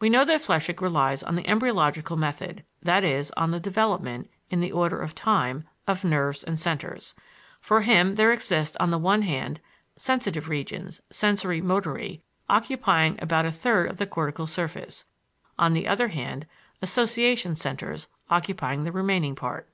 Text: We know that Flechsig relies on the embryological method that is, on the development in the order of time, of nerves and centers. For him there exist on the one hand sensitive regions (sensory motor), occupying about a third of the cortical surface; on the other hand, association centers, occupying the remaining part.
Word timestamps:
We 0.00 0.10
know 0.10 0.24
that 0.24 0.40
Flechsig 0.40 0.80
relies 0.80 1.22
on 1.22 1.36
the 1.36 1.46
embryological 1.46 2.16
method 2.16 2.64
that 2.82 3.04
is, 3.04 3.30
on 3.36 3.52
the 3.52 3.60
development 3.60 4.28
in 4.50 4.58
the 4.58 4.72
order 4.72 5.00
of 5.00 5.14
time, 5.14 5.68
of 5.86 6.02
nerves 6.02 6.42
and 6.42 6.58
centers. 6.58 7.14
For 7.60 7.82
him 7.82 8.14
there 8.14 8.32
exist 8.32 8.76
on 8.80 8.90
the 8.90 8.98
one 8.98 9.22
hand 9.22 9.60
sensitive 9.96 10.48
regions 10.48 11.00
(sensory 11.10 11.60
motor), 11.60 11.96
occupying 12.50 13.20
about 13.22 13.46
a 13.46 13.52
third 13.52 13.88
of 13.88 13.98
the 13.98 14.06
cortical 14.08 14.48
surface; 14.48 15.04
on 15.60 15.74
the 15.74 15.86
other 15.86 16.08
hand, 16.08 16.48
association 16.82 17.54
centers, 17.54 18.08
occupying 18.30 18.82
the 18.82 18.90
remaining 18.90 19.36
part. 19.36 19.68